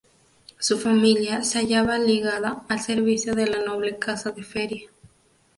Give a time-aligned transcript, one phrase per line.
[0.57, 4.89] Su familia se hallaba ligada al servicio de la noble casa de Feria.